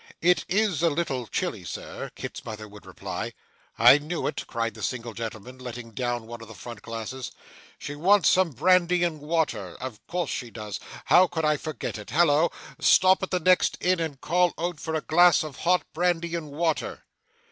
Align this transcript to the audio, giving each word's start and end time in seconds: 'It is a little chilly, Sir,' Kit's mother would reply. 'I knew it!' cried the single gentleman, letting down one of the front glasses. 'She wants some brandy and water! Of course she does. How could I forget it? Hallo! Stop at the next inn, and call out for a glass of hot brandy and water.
'It 0.19 0.43
is 0.49 0.81
a 0.81 0.89
little 0.89 1.27
chilly, 1.27 1.63
Sir,' 1.63 2.09
Kit's 2.15 2.43
mother 2.43 2.67
would 2.67 2.87
reply. 2.87 3.33
'I 3.77 3.99
knew 3.99 4.25
it!' 4.25 4.45
cried 4.47 4.73
the 4.73 4.81
single 4.81 5.13
gentleman, 5.13 5.59
letting 5.59 5.91
down 5.91 6.25
one 6.25 6.41
of 6.41 6.47
the 6.47 6.55
front 6.55 6.81
glasses. 6.81 7.31
'She 7.77 7.93
wants 7.93 8.27
some 8.27 8.49
brandy 8.49 9.03
and 9.03 9.19
water! 9.19 9.77
Of 9.79 9.99
course 10.07 10.31
she 10.31 10.49
does. 10.49 10.79
How 11.05 11.27
could 11.27 11.45
I 11.45 11.55
forget 11.55 11.99
it? 11.99 12.09
Hallo! 12.09 12.51
Stop 12.79 13.21
at 13.21 13.29
the 13.29 13.39
next 13.39 13.77
inn, 13.79 13.99
and 13.99 14.19
call 14.19 14.55
out 14.57 14.79
for 14.79 14.95
a 14.95 15.01
glass 15.01 15.43
of 15.43 15.57
hot 15.57 15.83
brandy 15.93 16.33
and 16.33 16.49
water. 16.49 17.03